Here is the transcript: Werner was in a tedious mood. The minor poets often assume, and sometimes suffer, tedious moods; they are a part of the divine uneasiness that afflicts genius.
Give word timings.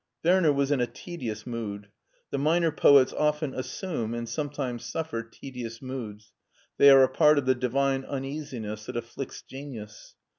Werner 0.23 0.51
was 0.51 0.71
in 0.71 0.81
a 0.81 0.87
tedious 0.87 1.45
mood. 1.45 1.89
The 2.31 2.39
minor 2.39 2.71
poets 2.71 3.13
often 3.13 3.53
assume, 3.53 4.15
and 4.15 4.27
sometimes 4.27 4.83
suffer, 4.83 5.21
tedious 5.21 5.79
moods; 5.79 6.33
they 6.79 6.89
are 6.89 7.03
a 7.03 7.07
part 7.07 7.37
of 7.37 7.45
the 7.45 7.53
divine 7.53 8.03
uneasiness 8.05 8.87
that 8.87 8.97
afflicts 8.97 9.43
genius. 9.43 10.15